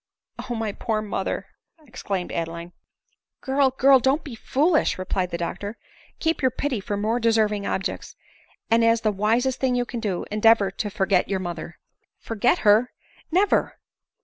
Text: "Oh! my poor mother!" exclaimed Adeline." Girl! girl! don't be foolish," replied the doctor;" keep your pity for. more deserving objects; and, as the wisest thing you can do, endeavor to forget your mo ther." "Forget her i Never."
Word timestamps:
"Oh! 0.49 0.55
my 0.55 0.71
poor 0.71 1.03
mother!" 1.03 1.45
exclaimed 1.87 2.31
Adeline." 2.31 2.71
Girl! 3.41 3.69
girl! 3.69 3.99
don't 3.99 4.23
be 4.23 4.33
foolish," 4.33 4.97
replied 4.97 5.29
the 5.29 5.37
doctor;" 5.37 5.77
keep 6.19 6.41
your 6.41 6.49
pity 6.49 6.79
for. 6.79 6.97
more 6.97 7.19
deserving 7.19 7.67
objects; 7.67 8.15
and, 8.71 8.83
as 8.83 9.01
the 9.01 9.11
wisest 9.11 9.59
thing 9.59 9.75
you 9.75 9.85
can 9.85 9.99
do, 9.99 10.25
endeavor 10.31 10.71
to 10.71 10.89
forget 10.89 11.29
your 11.29 11.39
mo 11.39 11.53
ther." 11.53 11.77
"Forget 12.17 12.57
her 12.65 12.89
i 12.89 13.27
Never." 13.31 13.77